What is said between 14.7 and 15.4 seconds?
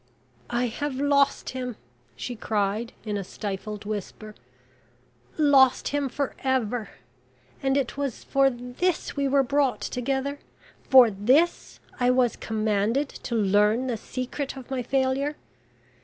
my failure.